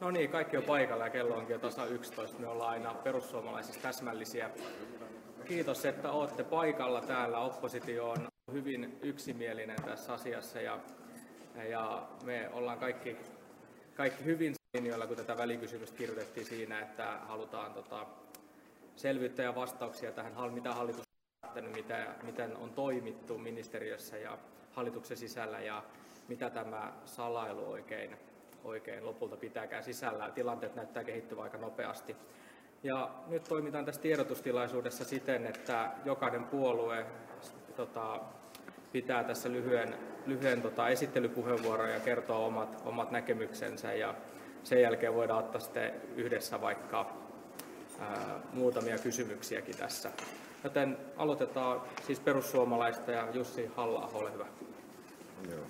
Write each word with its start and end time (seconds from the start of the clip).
No 0.00 0.10
niin, 0.10 0.30
kaikki 0.30 0.56
on 0.56 0.62
paikalla 0.62 1.04
ja 1.04 1.10
kello 1.10 1.36
onkin 1.36 1.52
jo 1.52 1.58
tasa 1.58 1.86
11. 1.86 2.38
Me 2.38 2.46
ollaan 2.46 2.70
aina 2.70 2.94
perussuomalaisissa 2.94 3.80
täsmällisiä. 3.82 4.50
Kiitos, 5.44 5.84
että 5.84 6.10
olette 6.10 6.44
paikalla 6.44 7.00
täällä. 7.00 7.38
Oppositio 7.38 8.10
on 8.10 8.28
hyvin 8.52 8.98
yksimielinen 9.02 9.82
tässä 9.84 10.12
asiassa 10.12 10.60
ja, 10.60 10.78
ja 11.68 12.08
me 12.24 12.50
ollaan 12.52 12.78
kaikki, 12.78 13.16
kaikki 13.94 14.24
hyvin 14.24 14.54
linjoilla, 14.74 15.06
kun 15.06 15.16
tätä 15.16 15.36
välikysymystä 15.36 15.96
kirjoitettiin 15.96 16.46
siinä, 16.46 16.80
että 16.80 17.18
halutaan 17.28 17.74
tota, 17.74 18.06
selvyyttä 18.96 19.42
ja 19.42 19.54
vastauksia 19.54 20.12
tähän, 20.12 20.52
mitä 20.52 20.72
hallitus 20.72 21.00
on 21.00 21.40
päättänyt, 21.40 21.72
mitä, 21.72 22.06
miten 22.22 22.56
on 22.56 22.70
toimittu 22.70 23.38
ministeriössä 23.38 24.16
ja 24.16 24.38
hallituksen 24.72 25.16
sisällä 25.16 25.60
ja 25.60 25.82
mitä 26.28 26.50
tämä 26.50 26.92
salailu 27.04 27.70
oikein 27.70 28.16
oikein 28.64 29.06
lopulta 29.06 29.36
pitääkään 29.36 29.84
sisällään. 29.84 30.32
Tilanteet 30.32 30.74
näyttää 30.74 31.04
kehittyvän 31.04 31.44
aika 31.44 31.58
nopeasti. 31.58 32.16
Ja 32.82 33.10
nyt 33.26 33.44
toimitaan 33.44 33.84
tässä 33.84 34.00
tiedotustilaisuudessa 34.00 35.04
siten, 35.04 35.46
että 35.46 35.90
jokainen 36.04 36.44
puolue 36.44 37.06
tota, 37.76 38.20
pitää 38.92 39.24
tässä 39.24 39.52
lyhyen, 39.52 39.94
lyhyen 40.26 40.62
tota, 40.62 40.88
esittelypuheenvuoron 40.88 41.90
ja 41.90 42.00
kertoo 42.00 42.46
omat, 42.46 42.82
omat 42.84 43.10
näkemyksensä 43.10 43.92
ja 43.92 44.14
sen 44.64 44.82
jälkeen 44.82 45.14
voidaan 45.14 45.44
ottaa 45.44 45.60
sitten 45.60 45.94
yhdessä 46.16 46.60
vaikka 46.60 47.16
ää, 48.00 48.40
muutamia 48.52 48.98
kysymyksiäkin 48.98 49.76
tässä. 49.76 50.10
Joten 50.64 50.98
aloitetaan 51.16 51.80
siis 52.06 52.20
perussuomalaista 52.20 53.10
ja 53.10 53.28
Jussi 53.32 53.70
halla 53.76 54.10
ole 54.14 54.32
hyvä. 54.32 54.46
Joo. 55.50 55.60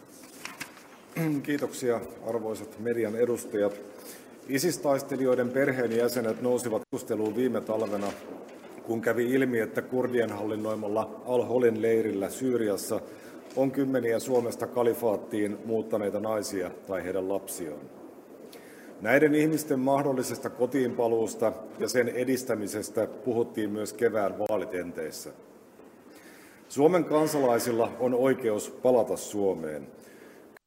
Kiitoksia 1.42 2.01
arvoisat 2.27 2.79
median 2.79 3.16
edustajat. 3.16 3.80
ISIS-taistelijoiden 4.48 5.48
perheenjäsenet 5.48 6.43
nousivat 6.43 6.83
keskusteluun 6.83 7.37
viime 7.37 7.60
talvena, 7.60 8.07
kun 8.87 9.01
kävi 9.01 9.35
ilmi, 9.35 9.59
että 9.59 9.82
kurdien 9.82 10.30
hallinnoimalla 10.30 11.23
Al-Holin 11.27 11.82
leirillä 11.82 12.30
Syyriassa 12.30 13.01
on 13.57 13.71
kymmeniä 13.71 14.18
Suomesta 14.18 14.66
kalifaattiin 14.66 15.59
muuttaneita 15.65 16.21
naisia 16.21 16.71
tai 16.87 17.04
heidän 17.04 17.29
lapsiaan. 17.29 17.80
Näiden 19.01 19.34
ihmisten 19.34 19.79
mahdollisesta 19.79 20.51
kotiinpaluusta 20.51 21.52
ja 21.79 21.88
sen 21.88 22.09
edistämisestä 22.09 23.07
puhuttiin 23.07 23.71
myös 23.71 23.93
kevään 23.93 24.38
vaalitenteissä. 24.38 25.30
Suomen 26.68 27.05
kansalaisilla 27.05 27.93
on 27.99 28.15
oikeus 28.15 28.71
palata 28.71 29.16
Suomeen– 29.16 29.87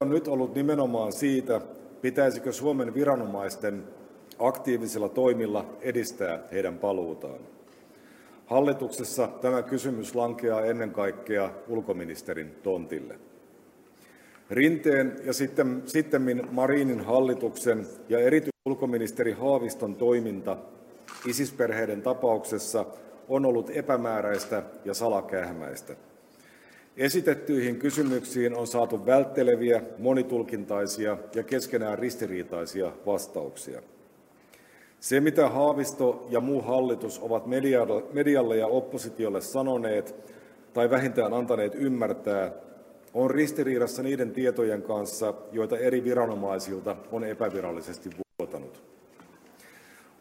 on 0.03 0.09
nyt 0.09 0.27
ollut 0.27 0.55
nimenomaan 0.55 1.13
siitä, 1.13 1.61
pitäisikö 2.01 2.51
Suomen 2.51 2.93
viranomaisten 2.93 3.83
aktiivisilla 4.39 5.09
toimilla 5.09 5.65
edistää 5.81 6.39
heidän 6.51 6.77
paluutaan. 6.77 7.39
Hallituksessa 8.45 9.27
tämä 9.27 9.61
kysymys 9.61 10.15
lankeaa 10.15 10.65
ennen 10.65 10.91
kaikkea 10.91 11.51
ulkoministerin 11.67 12.55
tontille. 12.63 13.19
Rinteen 14.49 15.15
ja 15.25 15.33
sitten, 15.33 15.83
sittemmin 15.85 16.47
Marinin 16.51 17.01
hallituksen 17.01 17.87
ja 18.09 18.19
erityisesti 18.19 18.61
ulkoministeri 18.65 19.31
Haaviston 19.31 19.95
toiminta 19.95 20.57
isisperheiden 21.27 22.01
tapauksessa 22.01 22.85
on 23.29 23.45
ollut 23.45 23.69
epämääräistä 23.73 24.63
ja 24.85 24.93
salakähmäistä. 24.93 25.95
Esitettyihin 26.97 27.79
kysymyksiin 27.79 28.55
on 28.55 28.67
saatu 28.67 29.05
vältteleviä, 29.05 29.81
monitulkintaisia 29.97 31.17
ja 31.35 31.43
keskenään 31.43 31.99
ristiriitaisia 31.99 32.91
vastauksia. 33.05 33.81
Se, 34.99 35.19
mitä 35.19 35.49
Haavisto 35.49 36.27
ja 36.29 36.39
muu 36.39 36.61
hallitus 36.61 37.19
ovat 37.19 37.45
medialle 38.13 38.57
ja 38.57 38.67
oppositiolle 38.67 39.41
sanoneet 39.41 40.15
tai 40.73 40.89
vähintään 40.89 41.33
antaneet 41.33 41.75
ymmärtää, 41.75 42.51
on 43.13 43.31
ristiriidassa 43.31 44.03
niiden 44.03 44.31
tietojen 44.31 44.81
kanssa, 44.81 45.33
joita 45.51 45.77
eri 45.77 46.03
viranomaisilta 46.03 46.95
on 47.11 47.23
epävirallisesti 47.23 48.09
vuotanut. 48.39 48.83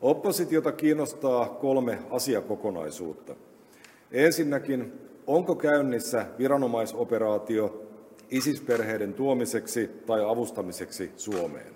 Oppositiota 0.00 0.72
kiinnostaa 0.72 1.48
kolme 1.48 1.98
asiakokonaisuutta. 2.10 3.36
Ensinnäkin 4.12 4.92
onko 5.26 5.54
käynnissä 5.54 6.26
viranomaisoperaatio 6.38 7.82
ISIS-perheiden 8.30 9.14
tuomiseksi 9.14 9.90
tai 10.06 10.24
avustamiseksi 10.24 11.12
Suomeen? 11.16 11.74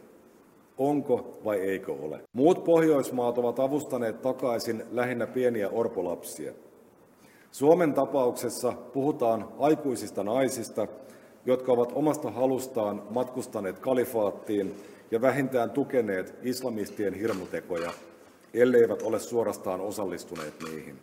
Onko 0.78 1.38
vai 1.44 1.60
eikö 1.60 1.92
ole? 1.92 2.20
Muut 2.32 2.64
Pohjoismaat 2.64 3.38
ovat 3.38 3.58
avustaneet 3.58 4.22
takaisin 4.22 4.82
lähinnä 4.90 5.26
pieniä 5.26 5.68
orpolapsia. 5.68 6.52
Suomen 7.52 7.94
tapauksessa 7.94 8.72
puhutaan 8.72 9.48
aikuisista 9.58 10.24
naisista, 10.24 10.86
jotka 11.46 11.72
ovat 11.72 11.92
omasta 11.94 12.30
halustaan 12.30 13.02
matkustaneet 13.10 13.78
kalifaattiin 13.78 14.74
ja 15.10 15.20
vähintään 15.20 15.70
tukeneet 15.70 16.34
islamistien 16.42 17.14
hirmutekoja, 17.14 17.90
elleivät 18.54 19.02
ole 19.02 19.18
suorastaan 19.18 19.80
osallistuneet 19.80 20.54
niihin. 20.64 20.98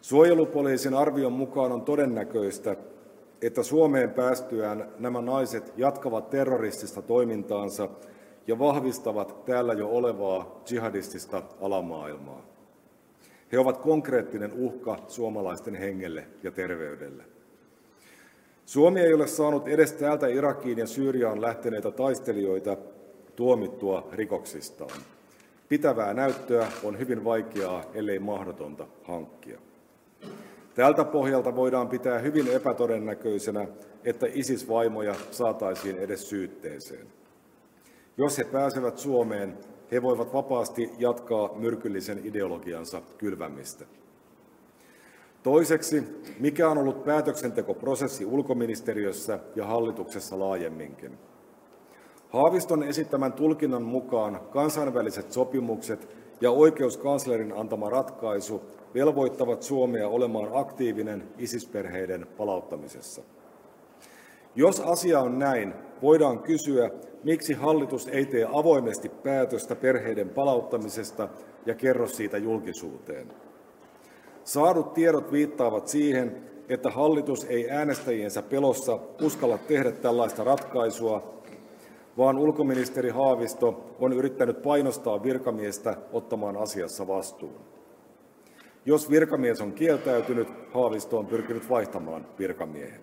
Suojelupoliisin 0.00 0.94
arvion 0.94 1.32
mukaan 1.32 1.72
on 1.72 1.82
todennäköistä, 1.82 2.76
että 3.42 3.62
Suomeen 3.62 4.10
päästyään 4.10 4.88
nämä 4.98 5.20
naiset 5.20 5.72
jatkavat 5.76 6.30
terroristista 6.30 7.02
toimintaansa 7.02 7.88
ja 8.46 8.58
vahvistavat 8.58 9.44
täällä 9.44 9.72
jo 9.72 9.88
olevaa 9.88 10.62
jihadistista 10.70 11.42
alamaailmaa. 11.60 12.46
He 13.52 13.58
ovat 13.58 13.76
konkreettinen 13.76 14.52
uhka 14.52 14.98
suomalaisten 15.08 15.74
hengelle 15.74 16.26
ja 16.42 16.50
terveydelle. 16.50 17.24
Suomi 18.66 19.00
ei 19.00 19.14
ole 19.14 19.26
saanut 19.26 19.68
edes 19.68 19.92
täältä 19.92 20.26
Irakiin 20.26 20.78
ja 20.78 20.86
Syyriaan 20.86 21.40
lähteneitä 21.40 21.90
taistelijoita 21.90 22.76
tuomittua 23.36 24.08
rikoksistaan. 24.12 25.00
Pitävää 25.68 26.14
näyttöä 26.14 26.66
on 26.84 26.98
hyvin 26.98 27.24
vaikeaa, 27.24 27.84
ellei 27.94 28.18
mahdotonta 28.18 28.86
hankkia. 29.04 29.58
Tältä 30.74 31.04
pohjalta 31.04 31.56
voidaan 31.56 31.88
pitää 31.88 32.18
hyvin 32.18 32.48
epätodennäköisenä, 32.48 33.68
että 34.04 34.26
ISIS-vaimoja 34.26 35.14
saataisiin 35.30 35.98
edes 35.98 36.28
syytteeseen. 36.28 37.06
Jos 38.16 38.38
he 38.38 38.44
pääsevät 38.44 38.98
Suomeen, 38.98 39.58
he 39.92 40.02
voivat 40.02 40.32
vapaasti 40.32 40.90
jatkaa 40.98 41.50
myrkyllisen 41.54 42.20
ideologiansa 42.24 43.02
kylvämistä. 43.18 43.84
Toiseksi, 45.42 46.02
mikä 46.38 46.68
on 46.68 46.78
ollut 46.78 47.04
päätöksentekoprosessi 47.04 48.24
ulkoministeriössä 48.24 49.38
ja 49.56 49.66
hallituksessa 49.66 50.38
laajemminkin? 50.38 51.18
Haaviston 52.28 52.82
esittämän 52.82 53.32
tulkinnan 53.32 53.82
mukaan 53.82 54.40
kansainväliset 54.50 55.32
sopimukset 55.32 56.08
ja 56.40 56.50
oikeuskanslerin 56.50 57.52
antama 57.52 57.90
ratkaisu 57.90 58.62
velvoittavat 58.94 59.62
Suomea 59.62 60.08
olemaan 60.08 60.48
aktiivinen 60.52 61.28
ISIS-perheiden 61.38 62.26
palauttamisessa. 62.36 63.22
Jos 64.54 64.80
asia 64.80 65.20
on 65.20 65.38
näin, 65.38 65.74
voidaan 66.02 66.38
kysyä, 66.38 66.90
miksi 67.24 67.52
hallitus 67.52 68.08
ei 68.08 68.26
tee 68.26 68.46
avoimesti 68.52 69.08
päätöstä 69.08 69.76
perheiden 69.76 70.28
palauttamisesta 70.28 71.28
ja 71.66 71.74
kerro 71.74 72.06
siitä 72.06 72.38
julkisuuteen. 72.38 73.32
Saadut 74.44 74.94
tiedot 74.94 75.32
viittaavat 75.32 75.88
siihen, 75.88 76.50
että 76.68 76.90
hallitus 76.90 77.44
ei 77.44 77.70
äänestäjiensä 77.70 78.42
pelossa 78.42 78.98
uskalla 79.22 79.58
tehdä 79.58 79.92
tällaista 79.92 80.44
ratkaisua, 80.44 81.42
vaan 82.20 82.38
ulkoministeri 82.38 83.10
Haavisto 83.10 83.96
on 83.98 84.12
yrittänyt 84.12 84.62
painostaa 84.62 85.22
virkamiestä 85.22 85.96
ottamaan 86.12 86.56
asiassa 86.56 87.06
vastuun. 87.06 87.60
Jos 88.86 89.10
virkamies 89.10 89.60
on 89.60 89.72
kieltäytynyt, 89.72 90.48
Haavisto 90.72 91.18
on 91.18 91.26
pyrkinyt 91.26 91.70
vaihtamaan 91.70 92.26
virkamiehen. 92.38 93.00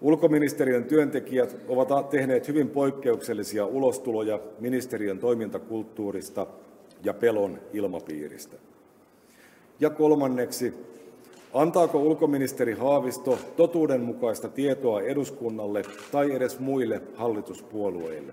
Ulkoministeriön 0.00 0.84
työntekijät 0.84 1.56
ovat 1.68 2.10
tehneet 2.10 2.48
hyvin 2.48 2.70
poikkeuksellisia 2.70 3.66
ulostuloja 3.66 4.40
ministeriön 4.60 5.18
toimintakulttuurista 5.18 6.46
ja 7.04 7.14
pelon 7.14 7.58
ilmapiiristä. 7.72 8.56
Ja 9.80 9.90
kolmanneksi, 9.90 10.74
antaako 11.54 11.98
ulkoministeri 11.98 12.72
Haavisto 12.72 13.38
totuudenmukaista 13.56 14.48
tietoa 14.48 15.00
eduskunnalle 15.00 15.82
tai 16.12 16.34
edes 16.34 16.58
muille 16.58 17.02
hallituspuolueille? 17.14 18.32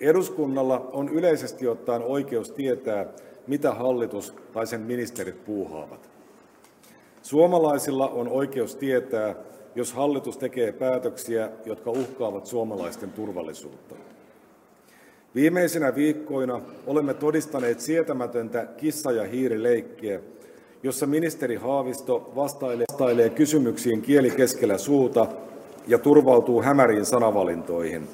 Eduskunnalla 0.00 0.90
on 0.92 1.08
yleisesti 1.08 1.68
ottaen 1.68 2.02
oikeus 2.02 2.50
tietää, 2.50 3.06
mitä 3.46 3.74
hallitus 3.74 4.34
tai 4.52 4.66
sen 4.66 4.80
ministerit 4.80 5.44
puuhaavat. 5.44 6.10
Suomalaisilla 7.22 8.08
on 8.08 8.28
oikeus 8.28 8.76
tietää, 8.76 9.34
jos 9.74 9.92
hallitus 9.92 10.36
tekee 10.36 10.72
päätöksiä, 10.72 11.50
jotka 11.66 11.90
uhkaavat 11.90 12.46
suomalaisten 12.46 13.12
turvallisuutta. 13.12 13.94
Viimeisinä 15.34 15.94
viikkoina 15.94 16.60
olemme 16.86 17.14
todistaneet 17.14 17.80
sietämätöntä 17.80 18.66
kissa- 18.76 19.12
ja 19.12 19.24
hiirileikkiä, 19.24 20.20
jossa 20.86 21.06
ministeri 21.06 21.56
Haavisto 21.56 22.32
vastailee 22.36 23.30
kysymyksiin 23.34 24.02
kieli 24.02 24.30
keskellä 24.30 24.78
suuta 24.78 25.26
ja 25.86 25.98
turvautuu 25.98 26.62
hämäriin 26.62 27.04
sanavalintoihin, 27.04 28.08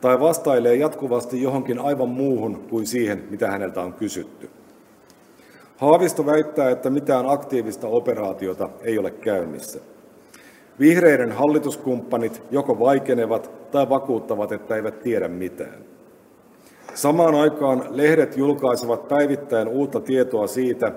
tai 0.00 0.20
vastailee 0.20 0.74
jatkuvasti 0.74 1.42
johonkin 1.42 1.78
aivan 1.78 2.08
muuhun 2.08 2.64
kuin 2.70 2.86
siihen, 2.86 3.24
mitä 3.30 3.50
häneltä 3.50 3.80
on 3.80 3.92
kysytty. 3.92 4.50
Haavisto 5.76 6.26
väittää, 6.26 6.70
että 6.70 6.90
mitään 6.90 7.30
aktiivista 7.30 7.86
operaatiota 7.86 8.68
ei 8.82 8.98
ole 8.98 9.10
käynnissä. 9.10 9.80
Vihreiden 10.80 11.32
hallituskumppanit 11.32 12.42
joko 12.50 12.78
vaikenevat 12.78 13.70
tai 13.70 13.88
vakuuttavat, 13.88 14.52
että 14.52 14.76
eivät 14.76 15.00
tiedä 15.00 15.28
mitään. 15.28 15.84
Samaan 16.94 17.34
aikaan 17.34 17.84
lehdet 17.90 18.36
julkaisevat 18.36 19.08
päivittäin 19.08 19.68
uutta 19.68 20.00
tietoa 20.00 20.46
siitä, 20.46 20.92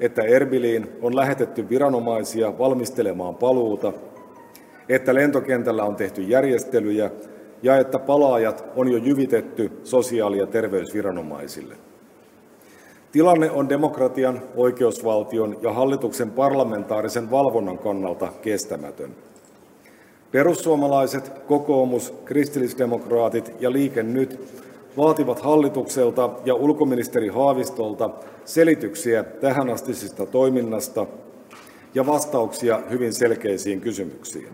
että 0.00 0.22
Erbiliin 0.22 0.88
on 1.02 1.16
lähetetty 1.16 1.68
viranomaisia 1.68 2.58
valmistelemaan 2.58 3.34
paluuta, 3.34 3.92
että 4.88 5.14
lentokentällä 5.14 5.84
on 5.84 5.96
tehty 5.96 6.22
järjestelyjä 6.22 7.10
ja 7.62 7.78
että 7.78 7.98
palaajat 7.98 8.64
on 8.76 8.92
jo 8.92 8.98
jyvitetty 8.98 9.70
sosiaali- 9.84 10.38
ja 10.38 10.46
terveysviranomaisille. 10.46 11.74
Tilanne 13.12 13.50
on 13.50 13.68
demokratian, 13.68 14.42
oikeusvaltion 14.56 15.56
ja 15.62 15.72
hallituksen 15.72 16.30
parlamentaarisen 16.30 17.30
valvonnan 17.30 17.78
kannalta 17.78 18.32
kestämätön. 18.42 19.10
Perussuomalaiset, 20.32 21.32
kokoomus, 21.46 22.14
kristillisdemokraatit 22.24 23.52
ja 23.60 23.72
Liike 23.72 24.02
Nyt 24.02 24.40
vaativat 24.96 25.40
hallitukselta 25.40 26.30
ja 26.44 26.54
ulkoministeri 26.54 27.28
Haavistolta 27.28 28.10
selityksiä 28.44 29.24
tähänastisesta 29.24 30.26
toiminnasta 30.26 31.06
ja 31.94 32.06
vastauksia 32.06 32.80
hyvin 32.90 33.12
selkeisiin 33.12 33.80
kysymyksiin. 33.80 34.48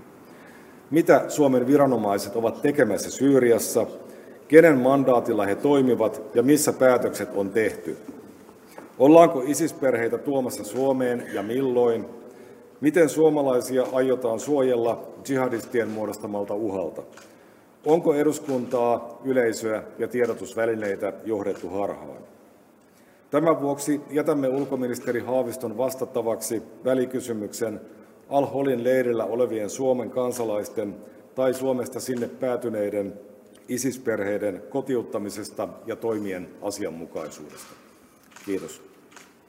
Mitä 0.91 1.25
Suomen 1.29 1.67
viranomaiset 1.67 2.37
ovat 2.37 2.62
tekemässä 2.62 3.11
Syyriassa, 3.11 3.87
kenen 4.49 4.79
mandaatilla 4.79 5.47
he 5.47 5.55
toimivat 5.55 6.23
ja 6.35 6.43
missä 6.43 6.73
päätökset 6.73 7.29
on 7.35 7.50
tehty? 7.50 7.97
Ollaanko 8.99 9.43
ISIS-perheitä 9.47 10.19
tuomassa 10.19 10.65
Suomeen 10.65 11.27
ja 11.32 11.43
milloin? 11.43 12.05
Miten 12.81 13.09
suomalaisia 13.09 13.87
aiotaan 13.93 14.41
suojella 14.41 15.09
jihadistien 15.29 15.89
muodostamalta 15.89 16.55
uhalta? 16.55 17.03
Onko 17.87 18.15
eduskuntaa, 18.15 19.21
yleisöä 19.25 19.83
ja 19.99 20.09
tiedotusvälineitä 20.09 21.12
johdettu 21.25 21.69
harhaan? 21.69 22.23
Tämän 23.31 23.61
vuoksi 23.61 24.00
jätämme 24.11 24.49
ulkoministeri 24.49 25.21
Haaviston 25.21 25.77
vastattavaksi 25.77 26.62
välikysymyksen 26.85 27.81
Al-Holin 28.29 28.85
leirillä 28.85 29.25
olevien 29.25 29.71
Suomen 29.71 30.11
kansalaisten 30.11 30.97
tai 31.35 31.55
Suomesta 31.55 32.00
sinne 32.00 32.29
päätyneiden 32.29 33.12
ISIS-perheiden 33.69 34.62
kotiuttamisesta 34.71 35.69
ja 35.87 35.97
toimien 35.97 36.49
asianmukaisuudesta. 36.62 37.75
Kiitos. 38.47 38.95